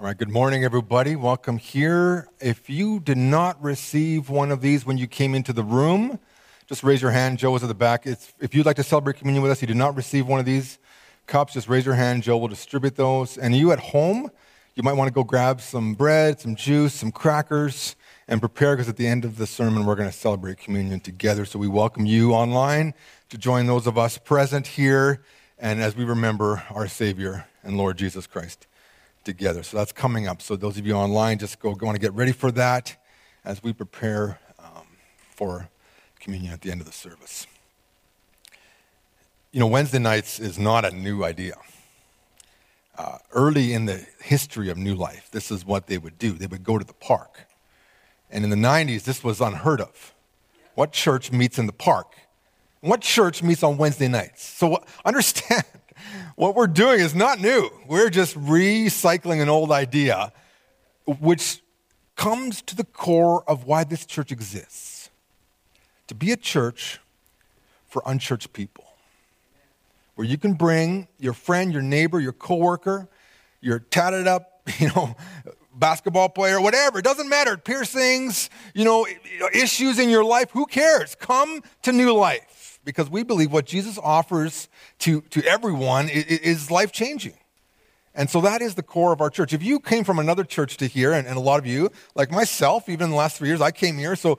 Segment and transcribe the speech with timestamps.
[0.00, 1.14] All right, good morning, everybody.
[1.14, 2.26] Welcome here.
[2.40, 6.18] If you did not receive one of these when you came into the room,
[6.66, 7.36] just raise your hand.
[7.36, 8.06] Joe is at the back.
[8.06, 10.46] It's, if you'd like to celebrate communion with us, you did not receive one of
[10.46, 10.78] these
[11.26, 12.22] cups, just raise your hand.
[12.22, 13.36] Joe will distribute those.
[13.36, 14.30] And you at home,
[14.74, 17.94] you might want to go grab some bread, some juice, some crackers,
[18.26, 21.44] and prepare because at the end of the sermon, we're going to celebrate communion together.
[21.44, 22.94] So we welcome you online
[23.28, 25.20] to join those of us present here
[25.58, 28.66] and as we remember our Savior and Lord Jesus Christ
[29.30, 29.62] together.
[29.62, 30.42] So that's coming up.
[30.42, 32.96] So those of you online, just go, go to get ready for that
[33.44, 34.86] as we prepare um,
[35.36, 35.68] for
[36.18, 37.46] communion at the end of the service.
[39.52, 41.54] You know, Wednesday nights is not a new idea.
[42.98, 46.32] Uh, early in the history of New Life, this is what they would do.
[46.32, 47.46] They would go to the park.
[48.30, 50.14] And in the 90s, this was unheard of.
[50.74, 52.14] What church meets in the park?
[52.80, 54.44] What church meets on Wednesday nights?
[54.44, 55.64] So understand,
[56.36, 57.70] what we're doing is not new.
[57.86, 60.32] We're just recycling an old idea,
[61.06, 61.62] which
[62.16, 65.10] comes to the core of why this church exists
[66.06, 66.98] to be a church
[67.86, 68.84] for unchurched people,
[70.14, 73.08] where you can bring your friend, your neighbor, your coworker,
[73.60, 75.16] your tatted up, you know,
[75.74, 76.98] basketball player, whatever.
[76.98, 77.56] It doesn't matter.
[77.56, 79.06] Piercings, you know,
[79.54, 80.50] issues in your life.
[80.50, 81.14] Who cares?
[81.14, 82.59] Come to new life
[82.90, 84.68] because we believe what Jesus offers
[85.00, 87.34] to, to everyone is, is life changing.
[88.14, 89.52] And so that is the core of our church.
[89.52, 92.30] If you came from another church to here, and, and, a lot of you, like
[92.30, 94.38] myself, even in the last three years, I came here, so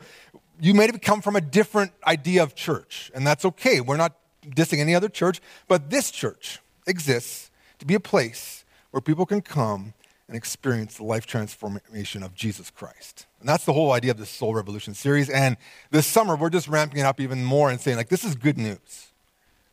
[0.59, 3.79] you may have come from a different idea of church, and that's okay.
[3.79, 9.01] We're not dissing any other church, but this church exists to be a place where
[9.01, 9.93] people can come
[10.31, 13.25] and experience the life transformation of Jesus Christ.
[13.41, 15.29] And that's the whole idea of this Soul Revolution series.
[15.29, 15.57] And
[15.89, 18.57] this summer, we're just ramping it up even more and saying, like, this is good
[18.57, 19.11] news.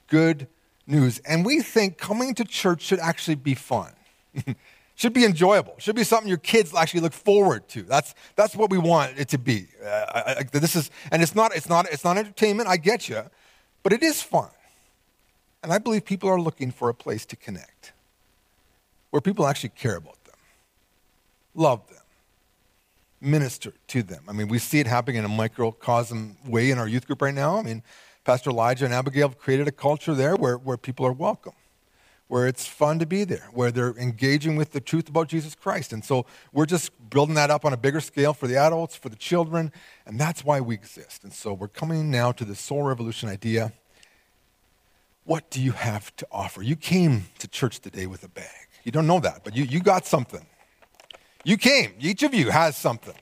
[0.08, 0.48] Good
[0.84, 1.20] news.
[1.20, 3.92] And we think coming to church should actually be fun.
[4.96, 5.76] should be enjoyable.
[5.78, 7.84] Should be something your kids actually look forward to.
[7.84, 9.68] That's, that's what we want it to be.
[9.80, 13.08] Uh, I, I, this is, and it's not, it's, not, it's not entertainment, I get
[13.08, 13.22] you,
[13.84, 14.50] but it is fun.
[15.62, 17.92] And I believe people are looking for a place to connect
[19.10, 20.17] where people actually care about
[21.54, 22.02] love them,
[23.20, 24.24] minister to them.
[24.28, 27.34] I mean, we see it happening in a microcosm way in our youth group right
[27.34, 27.58] now.
[27.58, 27.82] I mean,
[28.24, 31.54] Pastor Elijah and Abigail have created a culture there where, where people are welcome,
[32.28, 35.92] where it's fun to be there, where they're engaging with the truth about Jesus Christ.
[35.92, 39.08] And so we're just building that up on a bigger scale for the adults, for
[39.08, 39.72] the children,
[40.04, 41.24] and that's why we exist.
[41.24, 43.72] And so we're coming now to the soul revolution idea.
[45.24, 46.62] What do you have to offer?
[46.62, 48.68] You came to church today with a bag.
[48.84, 50.44] You don't know that, but you, you got something.
[51.44, 51.92] You came.
[52.00, 53.14] Each of you has something.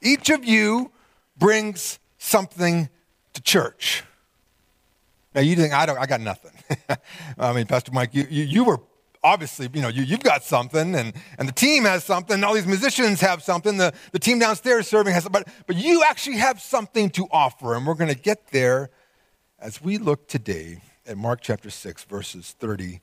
[0.00, 0.90] Each of you
[1.36, 2.88] brings something
[3.32, 4.04] to church.
[5.34, 5.98] Now you think I don't.
[5.98, 6.52] I got nothing.
[7.38, 8.80] I mean, Pastor Mike, you, you, you were
[9.24, 12.66] obviously, you know, you, you've got something, and, and the team has something, all these
[12.66, 17.08] musicians have something, the, the team downstairs serving has but, but you actually have something
[17.10, 18.90] to offer, and we're going to get there
[19.58, 23.00] as we look today at Mark chapter 6, verses 30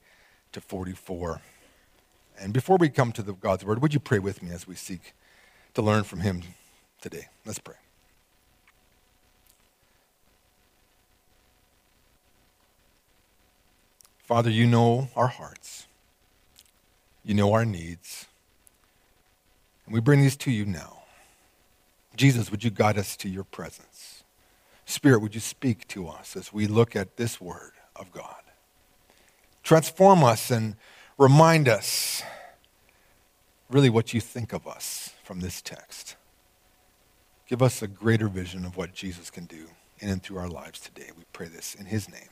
[0.51, 1.41] to 44.
[2.41, 4.73] And before we come to the God's word, would you pray with me as we
[4.73, 5.13] seek
[5.75, 6.41] to learn from him
[6.99, 7.27] today?
[7.45, 7.75] Let's pray.
[14.17, 15.85] Father, you know our hearts.
[17.23, 18.25] You know our needs.
[19.85, 21.03] And we bring these to you now.
[22.15, 24.23] Jesus, would you guide us to your presence?
[24.85, 28.41] Spirit, would you speak to us as we look at this word of God?
[29.63, 30.75] Transform us and
[31.21, 32.23] remind us
[33.69, 36.15] really what you think of us from this text.
[37.47, 39.67] Give us a greater vision of what Jesus can do
[39.99, 41.11] in and through our lives today.
[41.15, 42.29] We pray this in his name.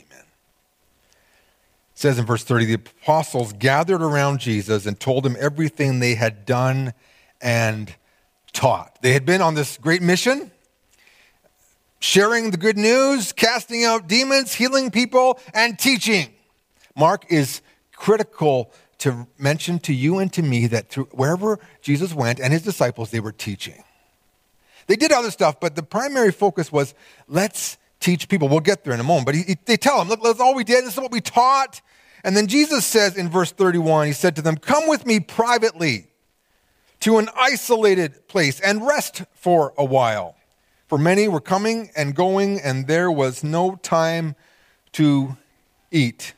[0.00, 0.24] Amen.
[1.92, 6.16] It says in verse 30 the apostles gathered around Jesus and told him everything they
[6.16, 6.92] had done
[7.40, 7.94] and
[8.52, 8.98] taught.
[9.00, 10.50] They had been on this great mission,
[12.00, 16.34] sharing the good news, casting out demons, healing people, and teaching.
[16.96, 17.60] Mark is
[17.92, 22.62] critical to mention to you and to me that through wherever Jesus went and his
[22.62, 23.82] disciples, they were teaching.
[24.86, 26.94] They did other stuff, but the primary focus was
[27.26, 28.48] let's teach people.
[28.48, 29.26] We'll get there in a moment.
[29.26, 30.84] But he, he, they tell him, look, that's all we did.
[30.84, 31.80] This is what we taught.
[32.22, 36.08] And then Jesus says in verse 31, he said to them, Come with me privately
[37.00, 40.36] to an isolated place and rest for a while.
[40.86, 44.36] For many were coming and going, and there was no time
[44.92, 45.36] to
[45.90, 46.34] eat.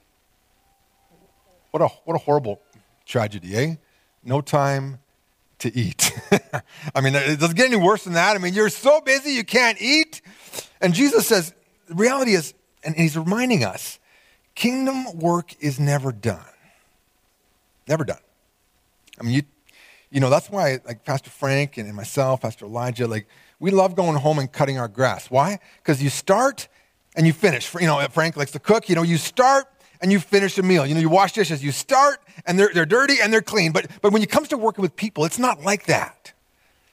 [1.76, 2.62] What a, what a horrible
[3.05, 3.75] tragedy, eh?
[4.25, 4.99] No time
[5.58, 6.11] to eat.
[6.94, 8.34] I mean, it doesn't get any worse than that.
[8.34, 10.23] I mean, you're so busy you can't eat.
[10.81, 11.52] And Jesus says,
[11.87, 13.99] the reality is, and he's reminding us,
[14.55, 16.40] kingdom work is never done.
[17.87, 18.23] Never done.
[19.20, 19.43] I mean, you,
[20.11, 23.26] you know, that's why, like Pastor Frank and myself, Pastor Elijah, like,
[23.61, 25.31] we love going home and cutting our grass.
[25.31, 25.58] Why?
[25.82, 26.69] Because you start
[27.17, 27.75] and you finish.
[27.75, 28.88] You know, Frank likes to cook.
[28.88, 29.67] You know, you start
[30.01, 30.87] and you finish a meal.
[30.87, 31.63] You know, you wash dishes.
[31.63, 33.73] You start and they're, they're dirty and they're clean.
[33.73, 36.33] But, but when it comes to working with people, it's not like that.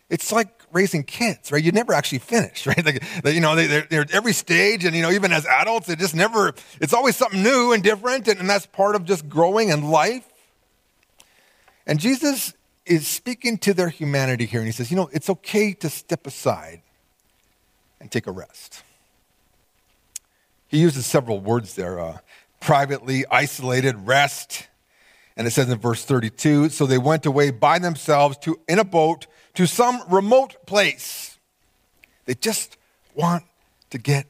[0.10, 1.64] It's like raising kids, right?
[1.64, 2.84] You never actually finish, right?
[2.86, 6.00] Like, you know, they, are they're every stage, and you know, even as adults, it
[6.00, 6.54] just never.
[6.82, 10.28] It's always something new and different, and, and that's part of just growing in life.
[11.88, 12.54] And Jesus
[12.86, 16.28] is speaking to their humanity here, and he says, you know, it's okay to step
[16.28, 16.82] aside
[18.00, 18.84] and take a rest.
[20.68, 22.18] He uses several words there uh,
[22.64, 24.68] privately, isolated, rest.
[25.36, 28.84] And it says in verse 32 so they went away by themselves to, in a
[28.84, 31.38] boat to some remote place.
[32.26, 32.78] They just
[33.14, 33.44] want
[33.90, 34.26] to get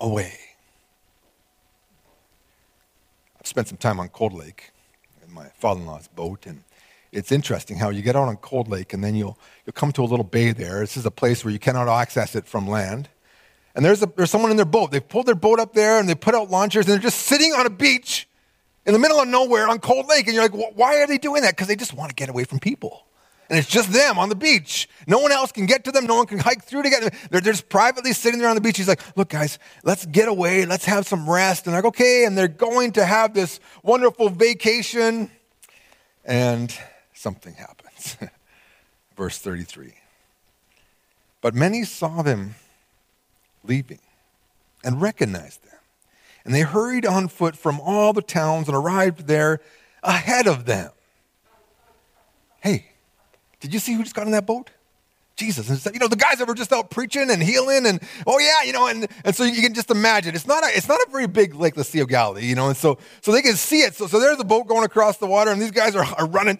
[0.00, 0.38] away.
[3.38, 4.70] I've spent some time on Cold Lake
[5.24, 6.62] in my father in law's boat, and
[7.12, 10.02] it's interesting how you get out on Cold Lake and then you'll, you'll come to
[10.02, 10.80] a little bay there.
[10.80, 13.10] This is a place where you cannot access it from land.
[13.74, 14.90] And there's, a, there's someone in their boat.
[14.90, 17.52] They've pulled their boat up there and they put out launchers and they're just sitting
[17.52, 18.28] on a beach
[18.84, 20.26] in the middle of nowhere on Cold Lake.
[20.26, 21.52] And you're like, why are they doing that?
[21.52, 23.06] Because they just want to get away from people
[23.52, 24.88] and it's just them on the beach.
[25.06, 26.06] No one else can get to them.
[26.06, 27.10] No one can hike through together.
[27.30, 28.78] They're just privately sitting there on the beach.
[28.78, 30.64] He's like, look, guys, let's get away.
[30.64, 31.66] Let's have some rest.
[31.66, 32.24] And like, okay.
[32.24, 35.30] And they're going to have this wonderful vacation.
[36.24, 36.74] And
[37.12, 38.16] something happens.
[39.18, 39.96] Verse 33.
[41.42, 42.54] But many saw them
[43.64, 44.00] leaving
[44.84, 45.78] and recognized them.
[46.44, 49.60] And they hurried on foot from all the towns and arrived there
[50.02, 50.90] ahead of them.
[52.60, 52.86] Hey,
[53.60, 54.70] did you see who just got in that boat?
[55.36, 55.68] Jesus.
[55.68, 58.62] And you know, the guys that were just out preaching and healing and, oh yeah,
[58.64, 60.34] you know, and, and so you can just imagine.
[60.34, 62.68] It's not a, it's not a very big lake, the Sea of Galilee, you know,
[62.68, 63.94] and so, so they can see it.
[63.94, 66.58] So, so there's a boat going across the water and these guys are, are running,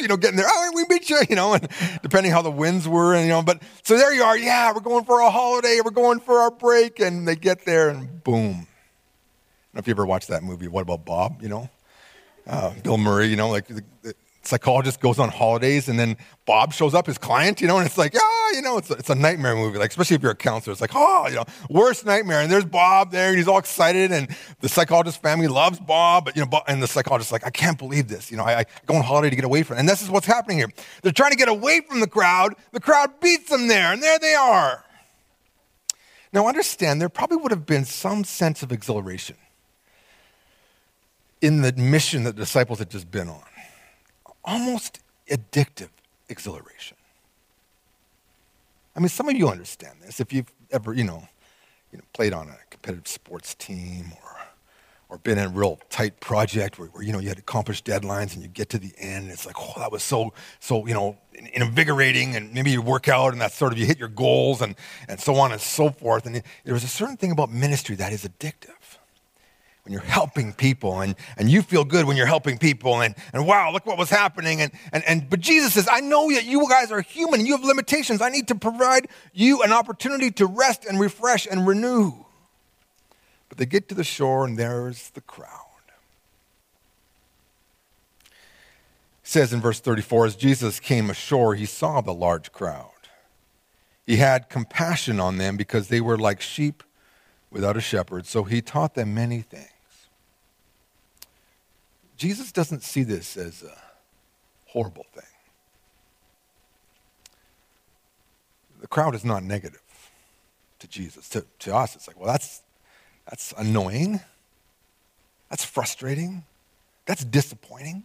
[0.00, 0.46] you know, getting there.
[0.48, 1.68] Oh, we meet you, you know, and
[2.02, 4.36] depending how the winds were and, you know, but so there you are.
[4.38, 5.80] Yeah, we're going for a holiday.
[5.84, 7.00] We're going for our break.
[7.00, 8.34] And they get there and boom.
[8.42, 11.70] I don't know if you ever watched that movie, What About Bob, you know?
[12.46, 16.72] Uh, Bill Murray, you know, like the, the, psychologist goes on holidays and then Bob
[16.72, 19.10] shows up, his client, you know, and it's like, yeah, you know, it's a, it's
[19.10, 20.72] a nightmare movie, like, especially if you're a counselor.
[20.72, 22.40] It's like, oh, you know, worst nightmare.
[22.40, 24.28] And there's Bob there and he's all excited and
[24.60, 27.78] the psychologist family loves Bob, but, you know, Bob, and the psychologist's like, I can't
[27.78, 28.30] believe this.
[28.30, 29.80] You know, I, I go on holiday to get away from it.
[29.80, 30.68] And this is what's happening here.
[31.02, 32.54] They're trying to get away from the crowd.
[32.72, 34.84] The crowd beats them there and there they are.
[36.32, 39.36] Now, understand, there probably would have been some sense of exhilaration
[41.42, 43.42] in the mission that the disciples had just been on
[44.44, 45.90] almost addictive
[46.28, 46.96] exhilaration.
[48.94, 51.26] I mean, some of you understand this if you've ever, you know,
[51.90, 54.36] you know played on a competitive sports team or,
[55.08, 57.82] or been in a real tight project where, where, you know, you had to accomplish
[57.82, 60.86] deadlines and you get to the end and it's like, oh, that was so, so,
[60.86, 61.16] you know,
[61.54, 64.74] invigorating and maybe you work out and that sort of, you hit your goals and,
[65.08, 66.26] and so on and so forth.
[66.26, 68.74] And there was a certain thing about ministry that is addictive
[69.84, 73.46] when you're helping people and, and you feel good when you're helping people and, and
[73.46, 74.60] wow, look what was happening.
[74.60, 77.56] And, and, and, but Jesus says, I know that you guys are human and you
[77.56, 78.22] have limitations.
[78.22, 82.12] I need to provide you an opportunity to rest and refresh and renew.
[83.48, 85.48] But they get to the shore and there's the crowd.
[89.24, 92.90] It says in verse 34, as Jesus came ashore, he saw the large crowd.
[94.06, 96.84] He had compassion on them because they were like sheep
[97.50, 99.71] without a shepherd, so he taught them many things.
[102.22, 103.76] Jesus doesn't see this as a
[104.66, 105.24] horrible thing.
[108.80, 109.82] The crowd is not negative
[110.78, 111.28] to Jesus.
[111.30, 112.62] To, to us, it's like, well, that's,
[113.28, 114.20] that's annoying.
[115.50, 116.44] That's frustrating.
[117.06, 118.04] That's disappointing.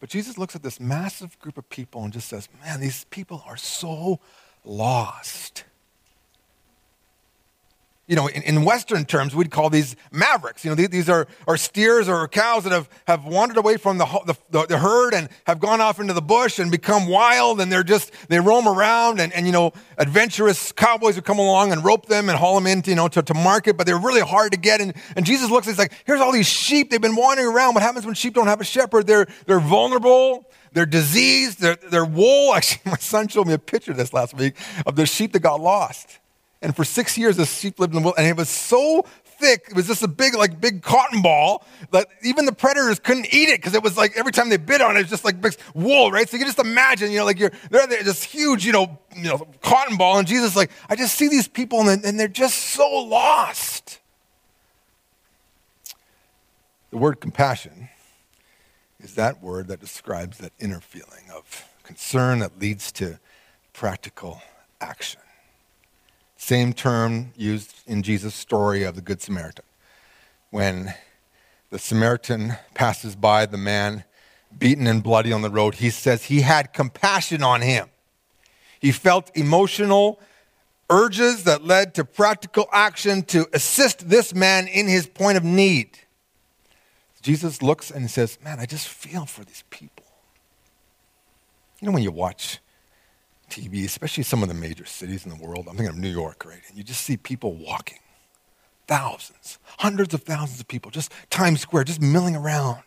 [0.00, 3.44] But Jesus looks at this massive group of people and just says, man, these people
[3.46, 4.20] are so
[4.64, 5.64] lost
[8.08, 10.64] you know, in, in, Western terms, we'd call these mavericks.
[10.64, 13.98] You know, these, these are, are steers or cows that have, have wandered away from
[13.98, 14.06] the,
[14.50, 17.84] the, the, herd and have gone off into the bush and become wild and they're
[17.84, 22.06] just, they roam around and, and you know, adventurous cowboys would come along and rope
[22.06, 24.58] them and haul them into, you know, to, to market, but they're really hard to
[24.58, 24.80] get.
[24.80, 26.90] And, and Jesus looks, he's like, here's all these sheep.
[26.90, 27.74] They've been wandering around.
[27.74, 29.06] What happens when sheep don't have a shepherd?
[29.06, 30.50] They're, they're vulnerable.
[30.72, 31.60] They're diseased.
[31.60, 32.54] They're, they're wool.
[32.56, 35.60] Actually, my son showed me a picture this last week of the sheep that got
[35.60, 36.20] lost.
[36.60, 39.66] And for six years, this sheep lived in the wilderness, and it was so thick.
[39.70, 43.48] It was just a big, like, big cotton ball that even the predators couldn't eat
[43.48, 45.40] it because it was like every time they bit on it, it was just like
[45.40, 46.28] big wool, right?
[46.28, 49.28] So you can just imagine, you know, like you're they're this huge, you know, you
[49.28, 52.56] know, cotton ball, and Jesus, like, I just see these people, and, and they're just
[52.56, 54.00] so lost.
[56.90, 57.88] The word compassion
[58.98, 63.20] is that word that describes that inner feeling of concern that leads to
[63.72, 64.42] practical
[64.80, 65.20] action.
[66.40, 69.64] Same term used in Jesus' story of the Good Samaritan.
[70.50, 70.94] When
[71.68, 74.04] the Samaritan passes by the man
[74.56, 77.88] beaten and bloody on the road, he says he had compassion on him.
[78.80, 80.20] He felt emotional
[80.88, 85.98] urges that led to practical action to assist this man in his point of need.
[87.20, 90.06] Jesus looks and says, Man, I just feel for these people.
[91.80, 92.60] You know, when you watch
[93.48, 96.44] TV, especially some of the major cities in the world, I'm thinking of New York,
[96.44, 96.60] right?
[96.68, 97.98] And you just see people walking,
[98.86, 102.82] thousands, hundreds of thousands of people, just Times Square, just milling around.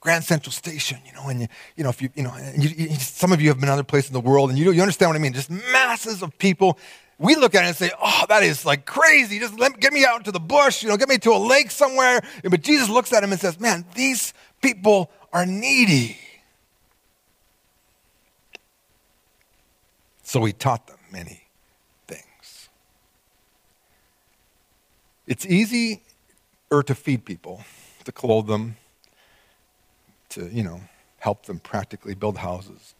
[0.00, 2.88] Grand Central Station, you know, and you, you know, if you, you know, you, you,
[2.94, 5.16] some of you have been other places in the world, and you, you understand what
[5.16, 5.34] I mean.
[5.34, 6.78] Just masses of people
[7.20, 9.38] we look at it and say, oh, that is like crazy.
[9.38, 11.70] Just let, get me out into the bush, you know, get me to a lake
[11.70, 12.22] somewhere.
[12.42, 16.16] But Jesus looks at him and says, man, these people are needy.
[20.30, 21.42] So he taught them many
[22.06, 22.68] things.
[25.26, 26.02] It's easy
[26.70, 27.64] or to feed people,
[28.04, 28.76] to clothe them,
[30.28, 30.82] to, you know,
[31.18, 32.94] help them practically build houses.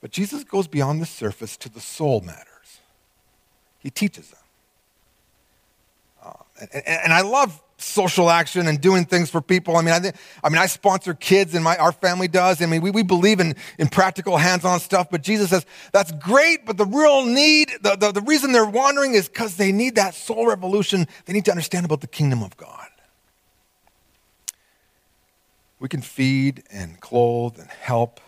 [0.00, 2.80] But Jesus goes beyond the surface to the soul matters.
[3.78, 4.40] He teaches them.
[6.24, 6.32] Uh,
[6.72, 9.76] and, and, I love social action and doing things for people.
[9.76, 10.12] I mean, I,
[10.44, 12.60] I mean, I sponsor kids, and my, our family does.
[12.62, 15.08] I mean, we, we believe in, in practical, hands-on stuff.
[15.10, 19.14] But Jesus says that's great, but the real need, the, the, the reason they're wandering
[19.14, 21.06] is because they need that soul revolution.
[21.24, 22.88] They need to understand about the kingdom of God.
[25.78, 28.20] We can feed and clothe and help,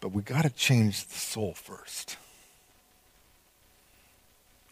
[0.00, 2.16] but we got to change the soul first.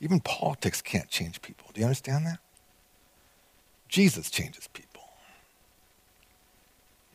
[0.00, 1.70] Even politics can't change people.
[1.72, 2.38] Do you understand that?
[3.92, 5.02] Jesus changes people.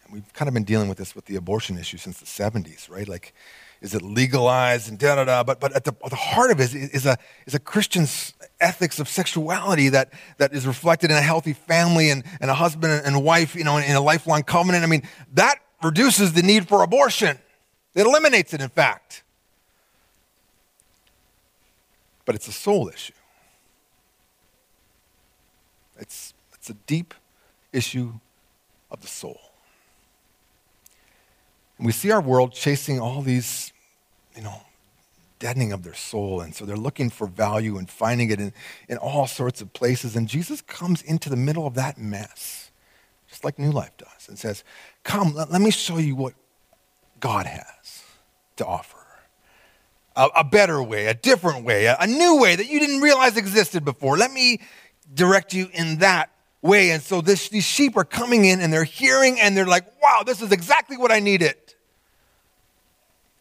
[0.05, 2.89] And we've kind of been dealing with this with the abortion issue since the 70s,
[2.89, 3.07] right?
[3.07, 3.33] Like,
[3.81, 5.43] is it legalized and da da da?
[5.43, 8.33] But, but at the, at the heart of it is, is, a, is a Christian's
[8.61, 13.01] ethics of sexuality that, that is reflected in a healthy family and, and a husband
[13.05, 14.83] and wife, you know, in, in a lifelong covenant.
[14.83, 15.03] I mean,
[15.33, 17.37] that reduces the need for abortion.
[17.93, 19.23] It eliminates it, in fact
[22.27, 23.13] but it's a soul issue.
[25.97, 26.33] It's,
[26.67, 27.13] it's a deep
[27.71, 28.11] issue
[28.91, 29.39] of the soul.
[31.77, 33.71] And we see our world chasing all these,
[34.35, 34.63] you know,
[35.39, 36.41] deadening of their soul.
[36.41, 38.51] And so they're looking for value and finding it in,
[38.89, 40.17] in all sorts of places.
[40.17, 42.69] And Jesus comes into the middle of that mess,
[43.29, 44.65] just like New Life does, and says,
[45.03, 46.33] Come, let, let me show you what
[47.21, 48.03] God has
[48.57, 48.97] to offer
[50.17, 53.37] a, a better way, a different way, a, a new way that you didn't realize
[53.37, 54.17] existed before.
[54.17, 54.59] Let me
[55.13, 56.29] direct you in that
[56.61, 56.91] way.
[56.91, 60.23] And so this, these sheep are coming in and they're hearing and they're like, wow,
[60.25, 61.55] this is exactly what I needed.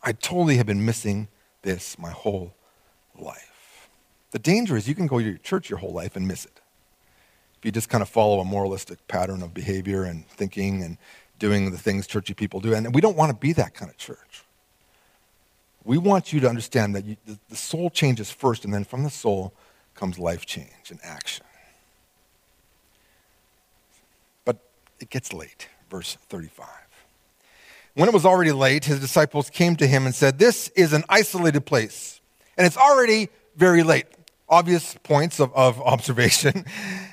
[0.03, 1.29] I totally have been missing
[1.63, 2.55] this my whole
[3.19, 3.89] life.
[4.31, 6.61] The danger is you can go to your church your whole life and miss it.
[7.59, 10.99] If you just kind of follow a moralistic pattern of behavior and thinking and
[11.39, 12.75] doing the things churchy people do.
[12.75, 14.45] And we don't want to be that kind of church.
[15.85, 19.05] We want you to understand that you, the, the soul changes first, and then from
[19.05, 19.53] the soul
[19.95, 21.47] comes life change and action.
[24.45, 24.59] But
[25.01, 26.67] it gets late, verse 35.
[27.95, 31.05] When it was already late, his disciples came to him and said, This is an
[31.09, 32.21] isolated place,
[32.57, 34.07] and it's already very late.
[34.49, 36.65] Obvious points of, of observation.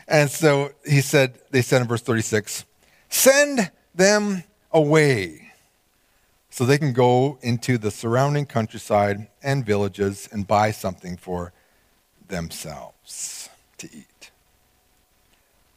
[0.07, 2.65] And so he said, they said in verse 36,
[3.09, 5.51] Send them away
[6.49, 11.53] so they can go into the surrounding countryside and villages and buy something for
[12.27, 14.12] themselves to eat.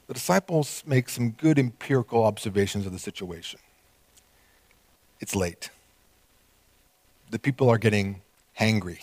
[0.06, 3.58] The disciples make some good empirical observations of the situation.
[5.20, 5.70] It's late.
[7.30, 8.22] The people are getting
[8.58, 8.98] hangry.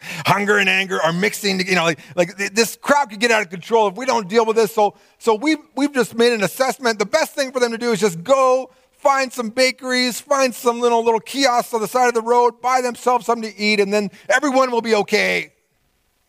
[0.26, 3.50] Hunger and anger are mixing, you know, like, like this crowd could get out of
[3.50, 4.72] control if we don't deal with this.
[4.72, 6.98] So, so we've, we've just made an assessment.
[6.98, 10.80] The best thing for them to do is just go find some bakeries, find some
[10.80, 13.92] little, little kiosks on the side of the road, buy themselves something to eat, and
[13.92, 15.52] then everyone will be okay.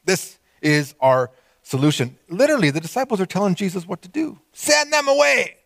[0.05, 1.31] This is our
[1.67, 2.17] solution.
[2.29, 5.57] Literally, the disciples are telling Jesus what to do send them away.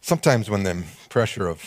[0.00, 1.62] Sometimes when the pressure of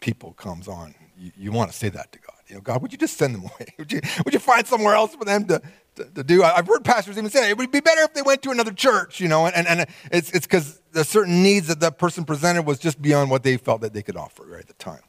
[0.00, 2.36] people comes on, you, you want to say that to God.
[2.48, 3.66] You know, God, would you just send them away?
[3.78, 5.62] Would you, would you find somewhere else for them to,
[5.94, 6.42] to, to do?
[6.42, 9.20] I've heard pastors even say it would be better if they went to another church,
[9.20, 13.00] you know, and, and it's because the certain needs that that person presented was just
[13.00, 15.02] beyond what they felt that they could offer right at the time.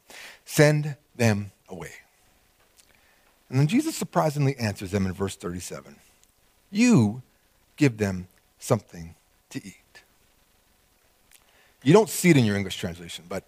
[0.44, 1.92] Send them away.
[3.52, 5.94] And then Jesus surprisingly answers them in verse 37
[6.70, 7.22] You
[7.76, 8.26] give them
[8.58, 9.14] something
[9.50, 9.76] to eat.
[11.82, 13.46] You don't see it in your English translation, but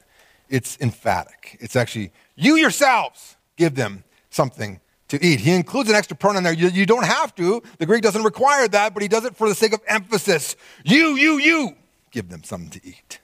[0.50, 1.56] it's emphatic.
[1.58, 5.40] It's actually, you yourselves give them something to eat.
[5.40, 6.52] He includes an extra pronoun there.
[6.52, 7.62] You, you, don't have to.
[7.78, 10.54] The Greek doesn't require that, but he does it for the sake of emphasis.
[10.84, 11.76] You, you, you
[12.10, 13.20] give them something to eat.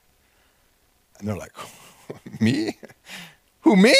[1.19, 1.53] And they're like,
[2.41, 2.79] me?
[3.61, 3.95] Who, me?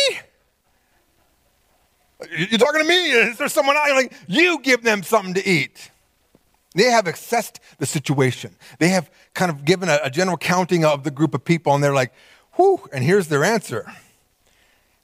[2.31, 3.11] You're talking to me?
[3.11, 3.91] Is there someone out?
[3.91, 5.91] Like, you give them something to eat.
[6.75, 8.55] They have assessed the situation.
[8.79, 11.83] They have kind of given a, a general counting of the group of people, and
[11.83, 12.13] they're like,
[12.55, 13.91] whew, and here's their answer.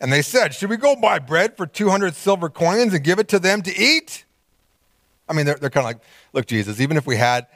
[0.00, 3.28] And they said, Should we go buy bread for 200 silver coins and give it
[3.28, 4.24] to them to eat?
[5.28, 7.46] I mean, they're, they're kind of like, Look, Jesus, even if we had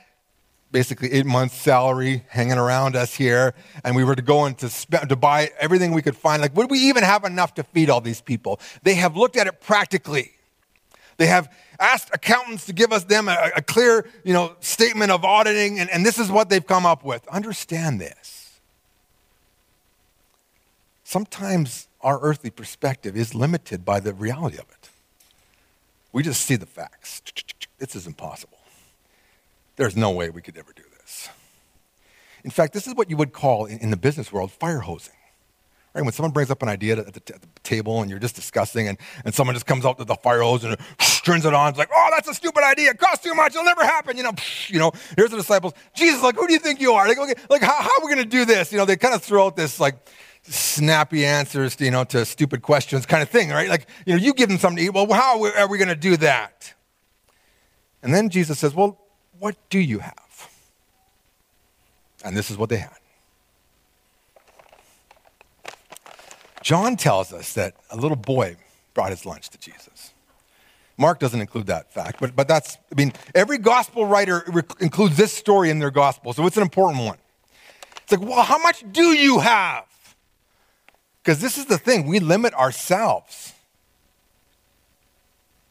[0.72, 4.68] basically eight months' salary hanging around us here, and we were to go and to,
[4.68, 7.90] spend, to buy everything we could find, like, would we even have enough to feed
[7.90, 8.60] all these people?
[8.82, 10.32] They have looked at it practically.
[11.16, 15.24] They have asked accountants to give us them a, a clear, you know, statement of
[15.24, 17.26] auditing, and, and this is what they've come up with.
[17.28, 18.60] Understand this.
[21.02, 24.90] Sometimes our earthly perspective is limited by the reality of it.
[26.12, 27.20] We just see the facts.
[27.78, 28.59] This is impossible.
[29.80, 31.30] There's no way we could ever do this.
[32.44, 35.14] In fact, this is what you would call in the business world fire hosing.
[35.94, 36.04] Right?
[36.04, 38.34] When someone brings up an idea at the, t- at the table and you're just
[38.34, 40.76] discussing, and, and someone just comes out with the fire hose and
[41.24, 42.90] turns it on, it's like, oh, that's a stupid idea.
[42.90, 43.52] It costs too much.
[43.52, 44.18] It'll never happen.
[44.18, 44.32] You know,
[44.68, 44.92] you know.
[45.16, 45.72] Here's the disciples.
[45.94, 47.08] Jesus, like, who do you think you are?
[47.08, 48.72] Like, okay, like how, how are we going to do this?
[48.72, 49.94] You know, they kind of throw out this like
[50.42, 53.70] snappy answers, to, you know, to stupid questions kind of thing, right?
[53.70, 54.90] Like, you know, you give them something to eat.
[54.90, 56.74] Well, how are we going to do that?
[58.02, 58.99] And then Jesus says, well,
[59.40, 60.50] what do you have?
[62.24, 62.90] And this is what they had.
[66.62, 68.56] John tells us that a little boy
[68.92, 70.12] brought his lunch to Jesus.
[70.98, 74.44] Mark doesn't include that fact, but, but that's, I mean, every gospel writer
[74.80, 77.16] includes this story in their gospel, so it's an important one.
[78.02, 79.86] It's like, well, how much do you have?
[81.22, 83.54] Because this is the thing, we limit ourselves.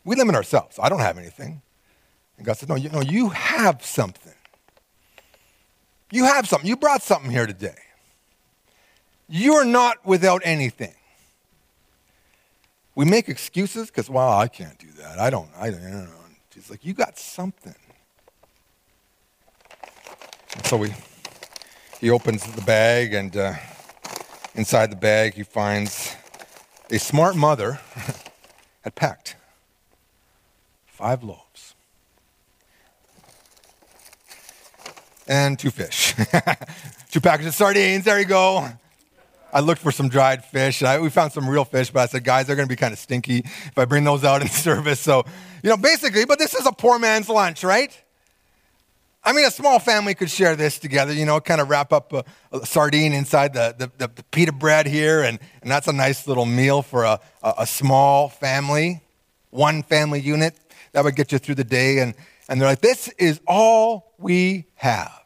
[0.03, 0.79] We limit ourselves.
[0.81, 1.61] I don't have anything.
[2.39, 4.33] And God said, No, you know, you have something.
[6.09, 6.67] You have something.
[6.67, 7.77] You brought something here today.
[9.27, 10.95] You're not without anything.
[12.95, 15.19] We make excuses because, well, I can't do that.
[15.19, 16.15] I don't, I don't, I don't know.
[16.55, 17.75] He's like, you got something.
[20.55, 20.95] And so we,
[22.01, 23.53] he opens the bag and uh,
[24.55, 26.15] Inside the bag, he finds
[26.89, 27.79] a smart mother
[28.81, 29.35] had packed
[30.87, 31.48] five loaves
[35.29, 36.15] and two fish,
[37.11, 38.03] two packages of sardines.
[38.03, 38.67] There you go.
[39.53, 40.83] I looked for some dried fish.
[40.83, 42.93] I, we found some real fish, but I said, guys, they're going to be kind
[42.93, 44.99] of stinky if I bring those out in service.
[44.99, 45.23] So,
[45.63, 47.97] you know, basically, but this is a poor man's lunch, right?
[49.23, 52.13] I mean, a small family could share this together, you know, kind of wrap up
[52.13, 55.93] a, a sardine inside the, the, the, the, pita bread here, and, and that's a
[55.93, 59.01] nice little meal for a, a, a, small family,
[59.49, 60.55] one family unit.
[60.93, 61.99] That would get you through the day.
[61.99, 62.15] And,
[62.47, 65.18] and they're like, this is all we have.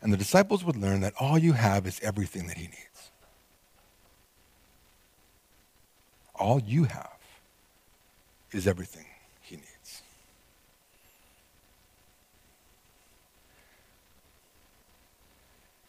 [0.00, 3.10] And the disciples would learn that all you have is everything that he needs.
[6.34, 7.18] All you have
[8.52, 9.06] is everything
[9.40, 10.02] he needs.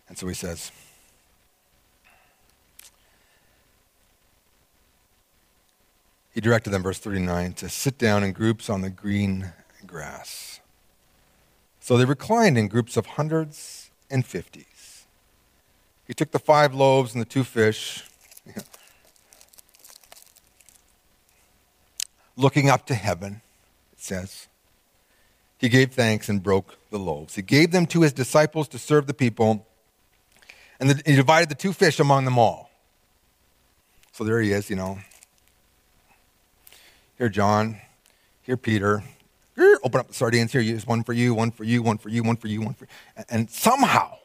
[0.07, 0.71] And so he says,
[6.33, 9.53] he directed them, verse 39, to sit down in groups on the green
[9.85, 10.59] grass.
[11.79, 13.78] So they reclined in groups of hundreds
[14.09, 15.05] and fifties.
[16.05, 18.03] He took the five loaves and the two fish.
[22.39, 23.41] looking up to heaven,
[23.91, 24.47] it says.
[25.57, 27.35] He gave thanks and broke the loaves.
[27.35, 29.67] He gave them to his disciples to serve the people,
[30.79, 32.71] and the, he divided the two fish among them all.
[34.13, 34.99] So there he is, you know.
[37.17, 37.77] Here, John.
[38.41, 39.03] Here, Peter.
[39.83, 40.51] Open up the sardines.
[40.51, 42.73] Here, use one for you, one for you, one for you, one for you, one
[42.73, 43.23] for you.
[43.29, 44.17] And somehow,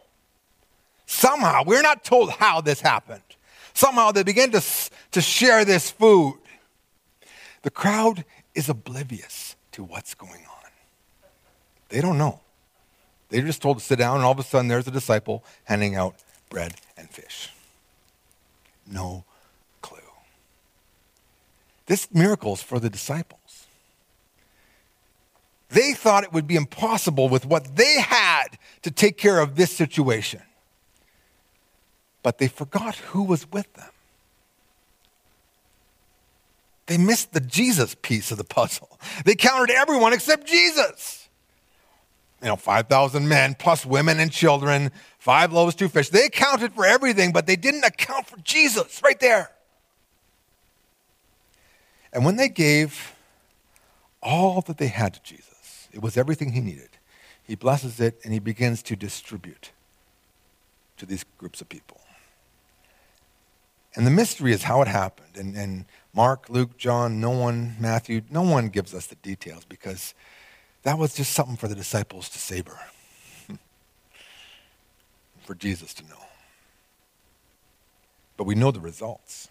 [1.06, 3.22] somehow, we're not told how this happened.
[3.72, 4.62] Somehow they begin to,
[5.12, 6.38] to share this food.
[7.62, 10.70] The crowd is oblivious to what's going on.
[11.88, 12.40] They don't know.
[13.28, 15.96] They're just told to sit down, and all of a sudden there's a disciple handing
[15.96, 16.14] out
[16.50, 17.50] bread and fish.
[18.86, 19.24] No
[19.82, 19.98] clue.
[21.86, 23.43] This miracle is for the disciples.
[25.74, 28.46] They thought it would be impossible with what they had
[28.82, 30.40] to take care of this situation.
[32.22, 33.90] But they forgot who was with them.
[36.86, 39.00] They missed the Jesus piece of the puzzle.
[39.24, 41.28] They counted everyone except Jesus.
[42.40, 46.08] you know, 5,000 men plus women and children, five loaves, two fish.
[46.08, 49.50] They accounted for everything, but they didn't account for Jesus right there.
[52.12, 53.16] And when they gave
[54.22, 55.53] all that they had to Jesus,
[55.94, 56.90] it was everything he needed.
[57.46, 59.70] He blesses it and he begins to distribute
[60.96, 62.00] to these groups of people.
[63.94, 65.36] And the mystery is how it happened.
[65.36, 70.14] And, and Mark, Luke, John, no one, Matthew, no one gives us the details because
[70.82, 72.78] that was just something for the disciples to savor,
[75.44, 76.18] for Jesus to know.
[78.36, 79.48] But we know the results.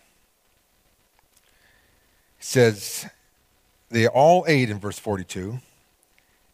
[2.38, 3.08] He says,
[3.90, 5.60] they all ate in verse 42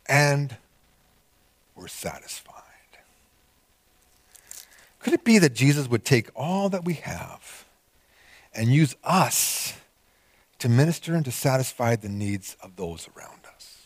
[0.10, 0.58] and
[1.76, 2.56] were satisfied.
[5.00, 7.65] Could it be that Jesus would take all that we have
[8.54, 9.76] and use us
[10.58, 13.78] to minister and to satisfy the needs of those around us?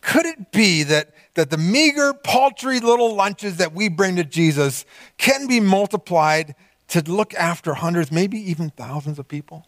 [0.00, 4.86] Could it be that, that the meager, paltry little lunches that we bring to Jesus
[5.18, 6.54] can be multiplied
[6.88, 9.66] to look after hundreds, maybe even thousands of people?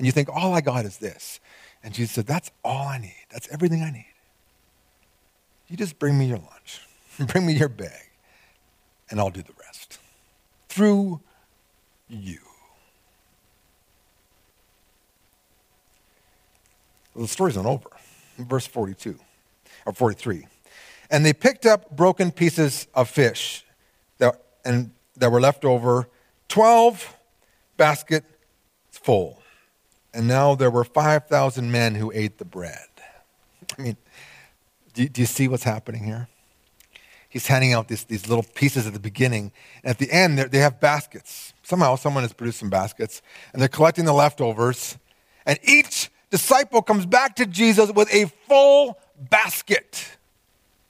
[0.00, 1.40] And you think, all I got is this.
[1.84, 3.26] And Jesus said, That's all I need.
[3.30, 4.14] That's everything I need.
[5.68, 6.80] You just bring me your lunch,
[7.30, 8.08] bring me your bag,
[9.10, 9.98] and I'll do the rest.
[10.70, 11.20] Through
[12.08, 12.38] you.
[17.14, 17.90] Well, the story's not over.
[18.38, 19.18] Verse 42
[19.84, 20.46] or 43.
[21.10, 23.66] And they picked up broken pieces of fish
[24.16, 26.08] that, and, that were left over,
[26.48, 27.14] 12
[27.76, 28.26] baskets
[28.90, 29.39] full.
[30.12, 32.88] And now there were 5,000 men who ate the bread.
[33.78, 33.96] I mean,
[34.94, 36.28] do, do you see what's happening here?
[37.28, 39.52] He's handing out this, these little pieces at the beginning.
[39.84, 41.54] And at the end, they have baskets.
[41.62, 44.98] Somehow, someone has produced some baskets, and they're collecting the leftovers.
[45.46, 50.16] And each disciple comes back to Jesus with a full basket.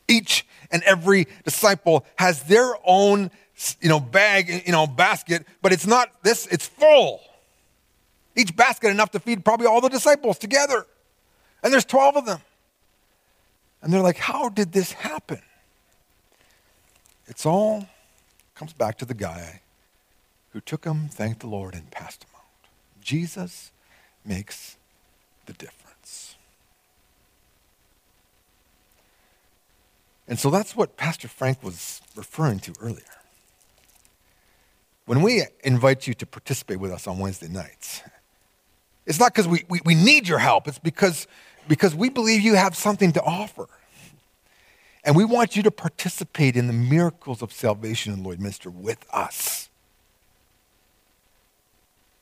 [0.09, 3.31] Each and every disciple has their own
[3.81, 7.21] you know, bag, you know, basket, but it's not this, it's full.
[8.41, 10.87] Each basket enough to feed probably all the disciples together.
[11.63, 12.41] And there's 12 of them.
[13.83, 15.43] And they're like, how did this happen?
[17.27, 17.87] It's all
[18.55, 19.61] comes back to the guy
[20.53, 22.69] who took them, thanked the Lord, and passed them out.
[23.03, 23.73] Jesus
[24.25, 24.79] makes
[25.45, 26.37] the difference.
[30.27, 33.03] And so that's what Pastor Frank was referring to earlier.
[35.05, 38.03] When we invite you to participate with us on Wednesday nights,
[39.07, 41.27] it's not because we, we, we need your help, it's because,
[41.69, 43.67] because we believe you have something to offer.
[45.05, 49.69] And we want you to participate in the miracles of salvation in Lloydminster with us.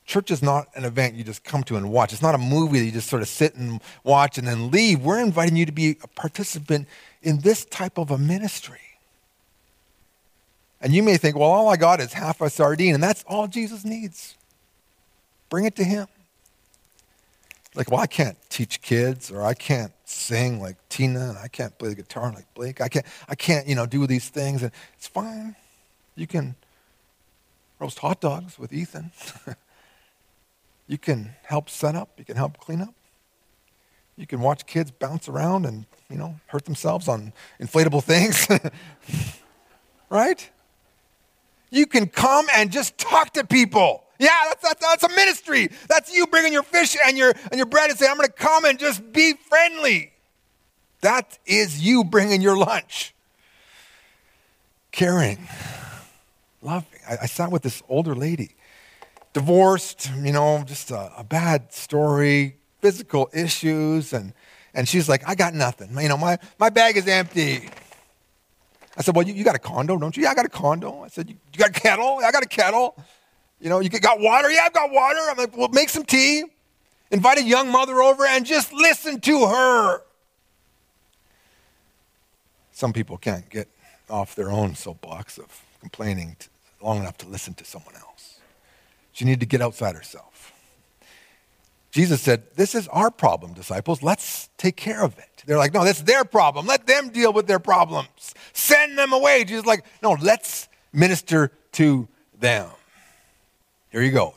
[0.05, 2.13] Church is not an event you just come to and watch.
[2.13, 5.01] It's not a movie that you just sort of sit and watch and then leave.
[5.01, 6.87] We're inviting you to be a participant
[7.21, 8.79] in this type of a ministry.
[10.81, 13.47] And you may think, well, all I got is half a sardine, and that's all
[13.47, 14.35] Jesus needs.
[15.49, 16.07] Bring it to Him.
[17.79, 21.77] Like, well, I can't teach kids, or I can't sing like Tina, and I can't
[21.77, 22.81] play the guitar like Blake.
[22.81, 25.55] I can't, I can't, you know, do these things, and it's fine.
[26.13, 26.55] You can
[27.79, 29.13] roast hot dogs with Ethan.
[30.87, 32.09] you can help set up.
[32.17, 32.93] You can help clean up.
[34.17, 38.45] You can watch kids bounce around and, you know, hurt themselves on inflatable things.
[40.09, 40.49] right?
[41.69, 44.03] You can come and just talk to people.
[44.19, 45.69] Yeah, that's, that's, that's a ministry.
[45.87, 48.33] That's you bringing your fish and your, and your bread and saying, I'm going to
[48.33, 50.11] come and just be friendly.
[51.01, 53.15] That is you bringing your lunch.
[54.91, 55.47] Caring,
[56.61, 56.99] loving.
[57.07, 58.55] I, I sat with this older lady,
[59.33, 64.33] divorced, you know, just a, a bad story, physical issues, and,
[64.73, 65.95] and she's like, I got nothing.
[65.97, 67.69] You know, my, my bag is empty.
[68.97, 70.23] I said, Well, you, you got a condo, don't you?
[70.23, 71.03] Yeah, I got a condo.
[71.03, 72.19] I said, You, got a kettle?
[72.23, 72.97] I got a kettle.
[73.59, 74.49] You know, you got water?
[74.49, 75.19] Yeah, I've got water.
[75.29, 76.43] I'm like, Well, make some tea.
[77.11, 80.01] Invite a young mother over and just listen to her.
[82.71, 83.67] Some people can't get
[84.09, 86.37] off their own soapbox of complaining
[86.81, 88.39] long enough to listen to someone else.
[89.11, 90.53] She needed to get outside herself.
[91.91, 94.03] Jesus said, This is our problem, disciples.
[94.03, 95.43] Let's take care of it.
[95.45, 96.67] They're like, No, that's their problem.
[96.67, 98.33] Let them deal with their problems.
[98.53, 99.43] Send them away.
[99.43, 102.07] Jesus like, No, let's minister to
[102.39, 102.69] them.
[103.91, 104.35] Here you go.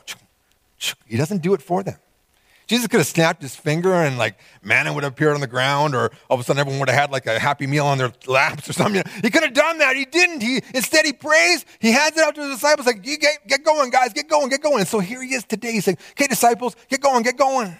[1.05, 1.95] He doesn't do it for them.
[2.67, 5.95] Jesus could have snapped his finger and like manna would have appeared on the ground,
[5.95, 8.11] or all of a sudden everyone would have had like a happy meal on their
[8.25, 9.03] laps or something.
[9.21, 9.95] He could have done that.
[9.95, 10.41] He didn't.
[10.41, 11.65] He instead he prays.
[11.79, 14.13] He hands it out to his disciples like, "You get, get going, guys.
[14.13, 15.73] Get going, get going." And so here he is today.
[15.73, 17.75] He's like, "Okay, disciples, get going, get going."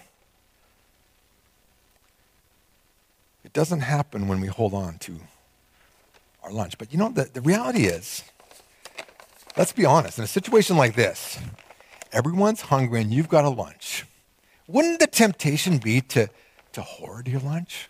[3.43, 5.19] It doesn't happen when we hold on to
[6.43, 6.77] our lunch.
[6.77, 8.23] But you know, the, the reality is,
[9.55, 11.39] let's be honest, in a situation like this,
[12.13, 14.05] everyone's hungry and you've got a lunch.
[14.67, 16.29] Wouldn't the temptation be to,
[16.73, 17.89] to hoard your lunch?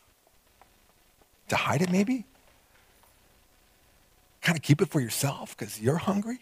[1.49, 2.25] To hide it, maybe?
[4.41, 6.39] Kind of keep it for yourself because you're hungry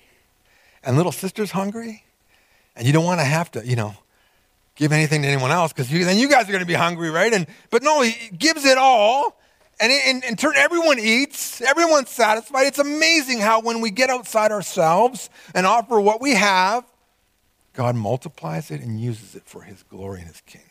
[0.83, 2.03] and little sister's hungry
[2.75, 3.95] and you don't want to have to, you know,
[4.75, 7.33] give anything to anyone else because then you guys are going to be hungry, right?
[7.33, 9.37] And but no, he gives it all,
[9.79, 12.67] and in, in turn, everyone eats, everyone's satisfied.
[12.67, 16.85] It's amazing how when we get outside ourselves and offer what we have,
[17.73, 20.69] God multiplies it and uses it for His glory and His kingdom.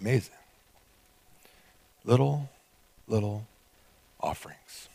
[0.00, 0.34] Amazing.
[2.04, 2.48] Little,
[3.06, 3.46] little
[4.20, 4.88] offerings.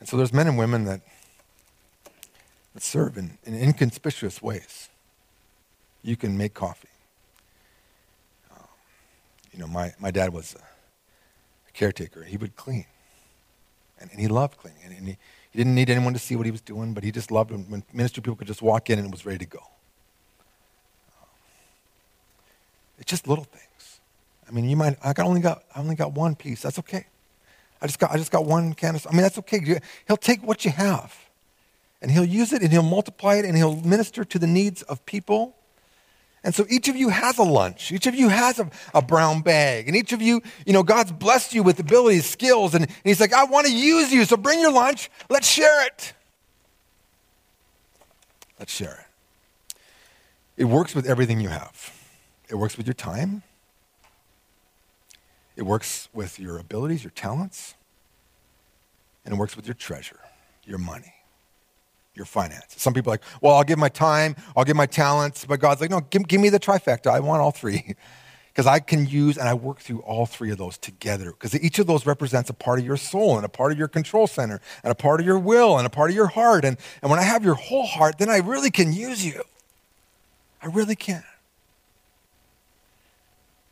[0.00, 1.00] And so there's men and women that,
[2.74, 4.88] that serve in, in inconspicuous ways
[6.02, 6.88] you can make coffee.
[8.50, 8.66] Um,
[9.52, 10.62] you know, my, my dad was a,
[11.68, 12.24] a caretaker.
[12.24, 12.86] He would clean.
[14.00, 14.80] And, and he loved cleaning.
[14.84, 15.16] And, and he,
[15.52, 17.84] he didn't need anyone to see what he was doing, but he just loved when,
[17.92, 19.58] ministry people could just walk in and it was ready to go.
[21.20, 21.28] Um,
[22.98, 24.00] it's just little things.
[24.48, 26.62] I mean, you might, I only got, I only got one piece.
[26.62, 27.06] That's okay.
[27.82, 29.10] I just got, I just got one canister.
[29.10, 29.80] I mean, that's okay.
[30.06, 31.14] He'll take what you have
[32.00, 35.04] and he'll use it and he'll multiply it and he'll minister to the needs of
[35.04, 35.56] people
[36.44, 37.92] and so each of you has a lunch.
[37.92, 39.86] Each of you has a, a, brown bag.
[39.86, 42.74] And each of you, you know, God's blessed you with abilities, skills.
[42.74, 44.24] And, and He's like, I want to use you.
[44.24, 45.08] So bring your lunch.
[45.28, 46.14] Let's share it.
[48.58, 49.76] Let's share it.
[50.56, 51.92] It works with everything you have,
[52.48, 53.42] it works with your time,
[55.56, 57.74] it works with your abilities, your talents,
[59.24, 60.20] and it works with your treasure,
[60.64, 61.14] your money
[62.14, 62.80] your finances.
[62.80, 65.80] Some people are like, well, I'll give my time, I'll give my talents, but God's
[65.80, 67.08] like, no, give, give me the trifecta.
[67.10, 67.94] I want all three.
[68.52, 71.30] Because I can use and I work through all three of those together.
[71.30, 73.88] Because each of those represents a part of your soul and a part of your
[73.88, 76.66] control center and a part of your will and a part of your heart.
[76.66, 79.42] And, and when I have your whole heart, then I really can use you.
[80.62, 81.24] I really can.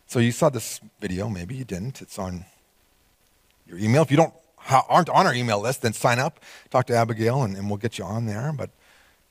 [0.06, 2.00] So you saw this video, maybe you didn't.
[2.00, 2.46] It's on
[3.66, 4.00] your email.
[4.00, 4.32] If you don't
[4.68, 7.98] aren't on our email list, then sign up, talk to Abigail, and, and we'll get
[7.98, 8.52] you on there.
[8.52, 8.70] But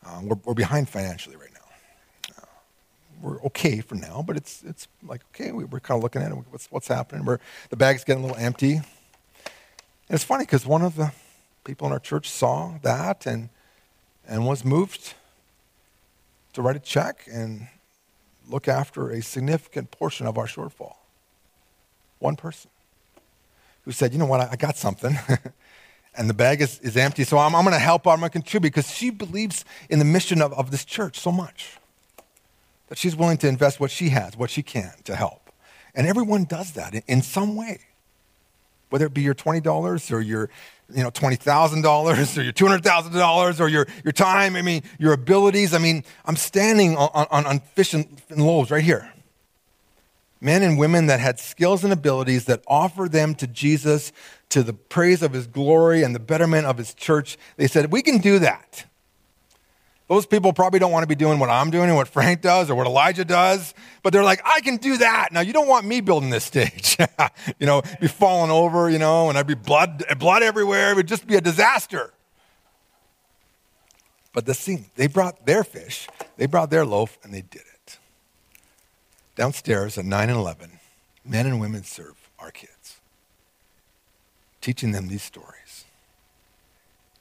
[0.05, 2.35] uh, we're, we're behind financially right now.
[2.37, 2.45] Uh,
[3.21, 6.31] we're okay for now, but it's, it's like, okay, we, are kind of looking at
[6.31, 6.35] it.
[6.49, 7.25] What's, what's happening?
[7.25, 7.39] We're,
[7.69, 8.75] the bag's getting a little empty.
[8.75, 11.11] And it's funny because one of the
[11.63, 13.49] people in our church saw that and,
[14.27, 15.13] and was moved
[16.53, 17.67] to write a check and
[18.49, 20.95] look after a significant portion of our shortfall.
[22.17, 22.71] One person
[23.83, 25.17] who said, you know what, I, got something.
[26.15, 28.29] and the bag is, is empty, so I'm, I'm going to help out, I'm going
[28.29, 31.77] to contribute because she believes in the mission of, of this church so much
[32.87, 35.51] that she's willing to invest what she has, what she can to help.
[35.95, 37.79] And everyone does that in, in some way,
[38.89, 40.49] whether it be your $20 or your
[40.91, 45.75] you know, $20,000 or your $200,000 or your, your time, I mean, your abilities.
[45.75, 49.11] I mean, I'm standing on, on, on fish and, and loaves right here
[50.41, 54.11] men and women that had skills and abilities that offered them to Jesus
[54.49, 57.37] to the praise of his glory and the betterment of his church.
[57.57, 58.85] They said, We can do that.
[60.07, 62.71] Those people probably don't want to be doing what I'm doing and what Frank does
[62.71, 65.29] or what Elijah does, but they're like, I can do that.
[65.31, 66.97] Now, you don't want me building this stage.
[67.59, 70.91] you know, be falling over, you know, and I'd be blood, blood everywhere.
[70.91, 72.11] It would just be a disaster.
[74.33, 77.68] But the scene, they brought their fish, they brought their loaf, and they did it
[79.39, 80.79] downstairs at 9 and 11,
[81.23, 82.99] men and women serve our kids,
[84.59, 85.85] teaching them these stories.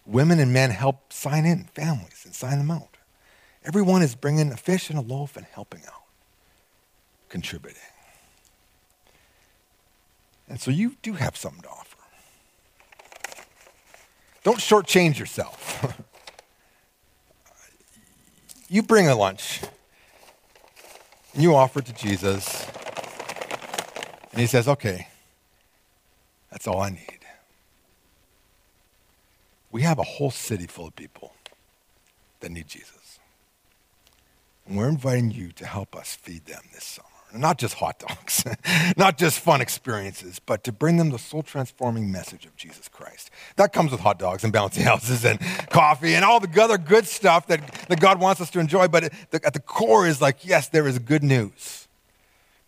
[0.05, 2.97] Women and men help sign in families and sign them out.
[3.65, 6.03] Everyone is bringing a fish and a loaf and helping out,
[7.29, 7.81] contributing.
[10.49, 11.99] And so you do have something to offer.
[14.43, 16.03] Don't shortchange yourself.
[18.69, 19.61] you bring a lunch
[21.35, 22.67] and you offer it to Jesus.
[24.33, 25.09] And he says, okay,
[26.51, 27.19] that's all I need.
[29.71, 31.35] We have a whole city full of people
[32.41, 33.19] that need Jesus.
[34.67, 37.09] And we're inviting you to help us feed them this summer.
[37.35, 38.45] Not just hot dogs,
[38.97, 43.31] not just fun experiences, but to bring them the soul transforming message of Jesus Christ.
[43.57, 45.39] That comes with hot dogs and bouncy houses and
[45.69, 48.89] coffee and all the other good stuff that, that God wants us to enjoy.
[48.89, 51.87] But at the core is like, yes, there is good news.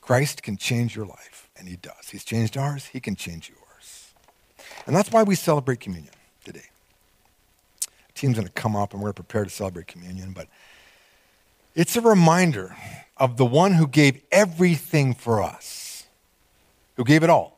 [0.00, 2.10] Christ can change your life, and He does.
[2.10, 4.12] He's changed ours, He can change yours.
[4.86, 6.12] And that's why we celebrate communion
[6.44, 6.68] today.
[7.80, 10.48] The team's going to come up and we're going to prepare to celebrate communion, but
[11.80, 12.76] it's a reminder
[13.16, 16.04] of the one who gave everything for us,
[16.96, 17.56] who gave it all.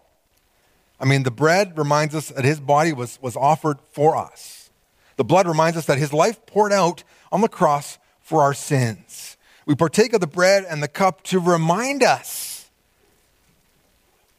[1.01, 4.71] I mean, the bread reminds us that his body was, was offered for us.
[5.17, 9.37] The blood reminds us that his life poured out on the cross for our sins.
[9.67, 12.71] We partake of the bread and the cup to remind us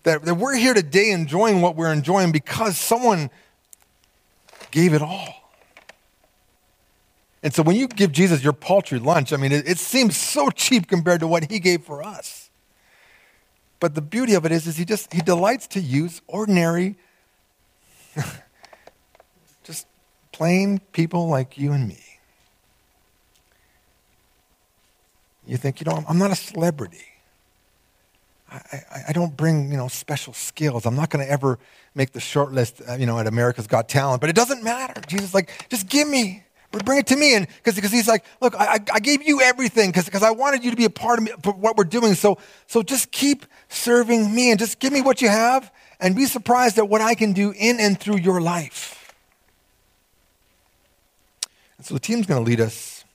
[0.04, 3.30] that, that we're here today enjoying what we're enjoying because someone
[4.72, 5.43] gave it all.
[7.44, 10.50] And so when you give Jesus your paltry lunch, I mean, it, it, seems so
[10.50, 12.50] cheap compared to what he gave for us.
[13.82, 16.96] But the beauty of it is, is he just he delights to use ordinary,
[19.66, 19.88] just
[20.32, 22.00] plain people like you and me.
[25.46, 27.04] You think, you know, I'm not a celebrity.
[28.50, 30.86] I, I, don't bring, you know, special skills.
[30.86, 31.58] I'm not going to ever
[31.96, 34.22] make the short list, uh, you know, at America's Got Talent.
[34.22, 35.02] But it doesn't matter.
[35.08, 36.44] Jesus like, just give me.
[36.86, 37.36] Bring it to me.
[37.36, 40.78] And because he's like, look, I, I gave you everything because I wanted you to
[40.78, 42.16] be a part of me, what we're doing.
[42.16, 46.26] So, so just keep serving me and just give me what you have and be
[46.26, 49.14] surprised at what I can do in and through your life.
[51.78, 53.06] And so the team's going to lead us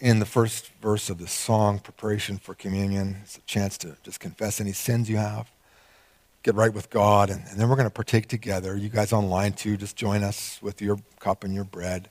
[0.00, 3.18] in the first verse of this song, Preparation for Communion.
[3.22, 5.50] It's a chance to just confess any sins you have,
[6.42, 8.76] get right with God, and, and then we're going to partake together.
[8.76, 12.08] You guys online too, just join us with your cup and your bread.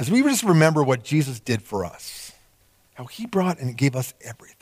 [0.00, 2.32] As we just remember what Jesus did for us,
[2.94, 4.56] how he brought and gave us everything.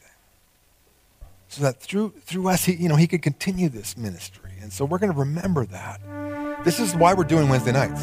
[1.46, 4.50] So that through, through us, he, you know, he could continue this ministry.
[4.60, 6.64] And so we're going to remember that.
[6.64, 8.02] This is why we're doing Wednesday nights,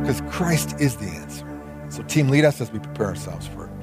[0.00, 1.44] because Christ is the answer.
[1.88, 3.79] So, team, lead us as we prepare ourselves for communion.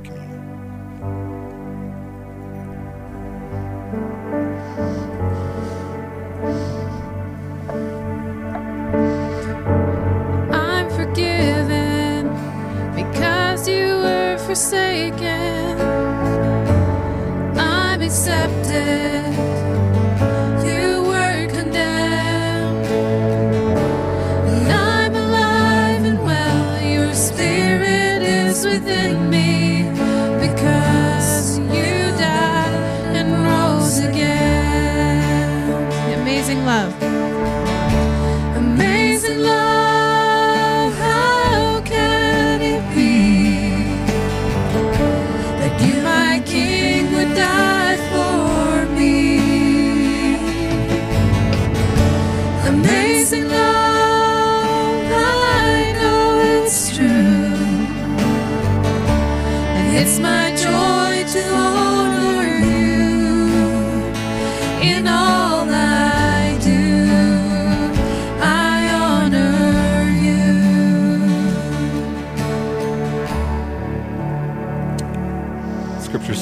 [14.48, 15.78] Forsaken.
[17.60, 19.47] I'm accepted.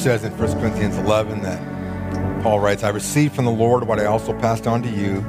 [0.06, 1.60] Says in 1 Corinthians 11 that
[2.40, 5.20] Paul writes, I received from the Lord what I also passed on to you.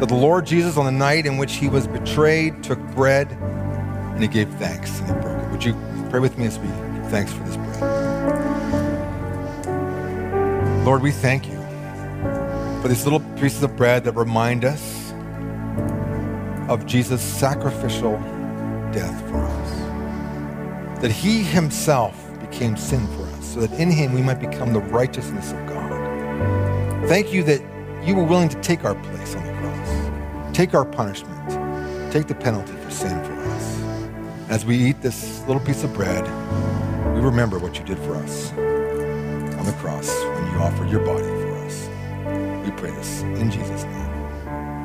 [0.00, 4.20] That the Lord Jesus, on the night in which he was betrayed, took bread and
[4.20, 5.50] he gave thanks and he broke it.
[5.52, 5.76] Would you
[6.10, 6.66] pray with me as we
[7.08, 7.80] thanks for this bread?
[10.84, 11.60] Lord, we thank you
[12.82, 15.12] for these little pieces of bread that remind us
[16.68, 18.18] of Jesus' sacrificial
[18.90, 21.00] death for us.
[21.00, 23.25] That he himself became sin for us,
[23.56, 27.08] so that in him we might become the righteousness of God.
[27.08, 27.62] Thank you that
[28.04, 32.34] you were willing to take our place on the cross, take our punishment, take the
[32.34, 33.80] penalty for sin for us.
[34.50, 36.22] As we eat this little piece of bread,
[37.14, 41.24] we remember what you did for us on the cross when you offered your body
[41.24, 41.88] for us.
[42.62, 44.10] We pray this in Jesus' name.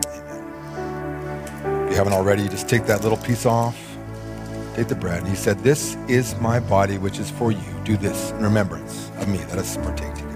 [0.05, 1.87] Amen.
[1.87, 3.77] If you haven't already, just take that little piece off.
[4.75, 5.19] Take the bread.
[5.19, 7.70] And he said, This is my body, which is for you.
[7.91, 9.39] Do this in remembrance of me.
[9.39, 10.31] Let us partake together.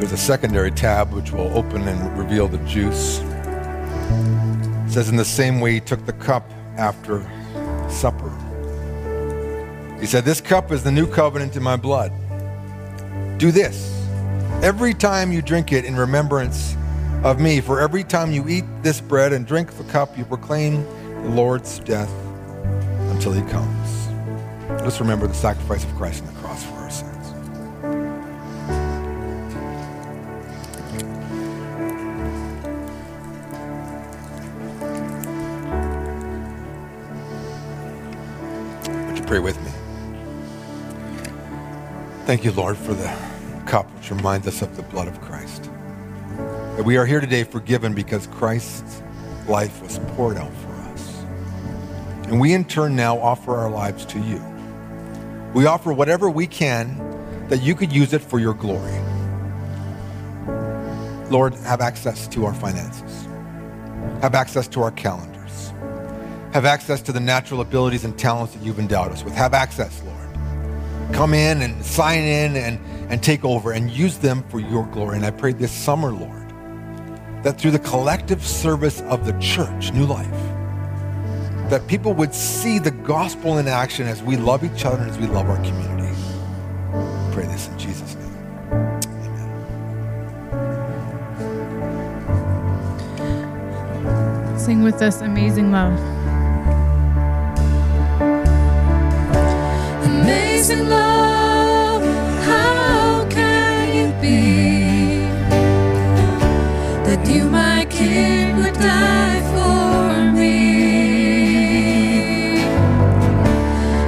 [0.00, 3.20] There's a secondary tab which will open and reveal the juice.
[3.20, 7.22] It says, In the same way, he took the cup after
[7.88, 8.32] supper.
[10.00, 12.10] He said, This cup is the new covenant in my blood.
[13.38, 14.04] Do this
[14.64, 16.76] every time you drink it in remembrance
[17.24, 17.60] of me.
[17.60, 20.84] For every time you eat this bread and drink the cup, you proclaim
[21.22, 22.12] the Lord's death
[23.10, 24.08] until he comes.
[24.82, 27.10] Let's remember the sacrifice of Christ on the cross for our sins.
[39.08, 39.70] Would you pray with me?
[42.26, 43.10] Thank you, Lord, for the
[43.64, 45.70] cup which reminds us of the blood of Christ.
[46.76, 49.00] That we are here today forgiven because Christ's
[49.46, 51.24] life was poured out for us.
[52.26, 54.42] And we in turn now offer our lives to you.
[55.54, 58.98] We offer whatever we can that you could use it for your glory.
[61.30, 63.28] Lord, have access to our finances.
[64.20, 65.72] Have access to our calendars.
[66.52, 69.34] Have access to the natural abilities and talents that you've endowed us with.
[69.34, 71.14] Have access, Lord.
[71.14, 75.16] Come in and sign in and, and take over and use them for your glory.
[75.16, 76.43] And I pray this summer, Lord,
[77.44, 80.26] that through the collective service of the church, New Life,
[81.68, 85.18] that people would see the gospel in action as we love each other and as
[85.18, 86.16] we love our community.
[86.92, 88.34] I pray this in Jesus' name.
[94.42, 94.58] Amen.
[94.58, 95.92] Sing with us, Amazing Love.
[100.04, 101.33] Amazing love,
[107.16, 110.56] that you, my King, would die for me?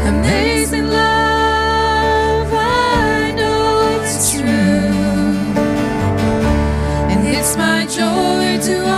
[0.08, 4.42] Amazing love, I know it's true,
[7.12, 8.95] and it's my joy to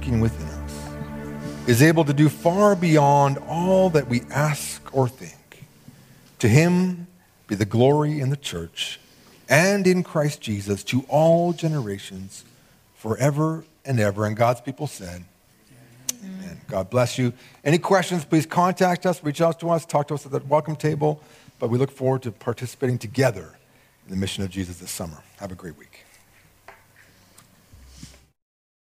[0.00, 5.66] working within us, is able to do far beyond all that we ask or think.
[6.38, 7.06] To him
[7.48, 8.98] be the glory in the church
[9.46, 12.46] and in Christ Jesus to all generations,
[12.96, 14.24] forever and ever.
[14.24, 15.24] And God's people said,
[16.24, 16.62] Amen.
[16.66, 17.34] God bless you.
[17.62, 20.76] Any questions, please contact us, reach out to us, talk to us at the welcome
[20.76, 21.22] table.
[21.58, 23.58] But we look forward to participating together
[24.06, 25.22] in the mission of Jesus this summer.
[25.40, 25.89] Have a great week.